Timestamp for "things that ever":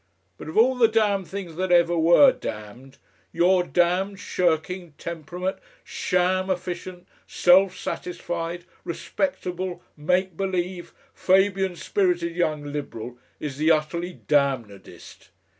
1.27-1.95